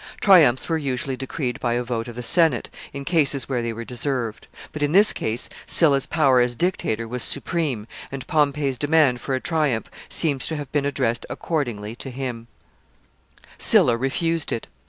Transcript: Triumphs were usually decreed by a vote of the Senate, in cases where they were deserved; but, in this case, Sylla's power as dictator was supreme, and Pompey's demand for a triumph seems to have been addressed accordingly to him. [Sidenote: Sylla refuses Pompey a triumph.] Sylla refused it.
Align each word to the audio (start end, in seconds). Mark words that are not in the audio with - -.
Triumphs 0.19 0.67
were 0.67 0.79
usually 0.79 1.15
decreed 1.15 1.59
by 1.59 1.73
a 1.73 1.83
vote 1.83 2.07
of 2.07 2.15
the 2.15 2.23
Senate, 2.23 2.71
in 2.91 3.05
cases 3.05 3.47
where 3.47 3.61
they 3.61 3.71
were 3.71 3.85
deserved; 3.85 4.47
but, 4.73 4.81
in 4.81 4.93
this 4.93 5.13
case, 5.13 5.47
Sylla's 5.67 6.07
power 6.07 6.39
as 6.41 6.55
dictator 6.55 7.07
was 7.07 7.21
supreme, 7.21 7.85
and 8.11 8.25
Pompey's 8.25 8.79
demand 8.79 9.21
for 9.21 9.35
a 9.35 9.39
triumph 9.39 9.91
seems 10.09 10.47
to 10.47 10.55
have 10.55 10.71
been 10.71 10.87
addressed 10.87 11.27
accordingly 11.29 11.95
to 11.97 12.09
him. 12.09 12.47
[Sidenote: 12.47 13.47
Sylla 13.59 13.61
refuses 13.61 13.61
Pompey 13.61 13.61
a 13.61 13.61
triumph.] 13.61 13.61
Sylla 13.61 13.97
refused 13.97 14.51
it. 14.51 14.67